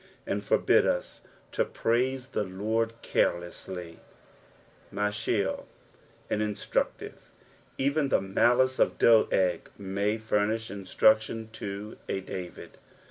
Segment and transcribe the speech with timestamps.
[0.25, 1.03] and forbid ua
[1.51, 3.97] to praise the Lord car^essty.
[4.91, 5.65] llMCbil.
[6.27, 7.11] An Instrvc tloe.
[7.77, 12.79] Even A« malice </ a Doeg may furnish inatrvdion to a David.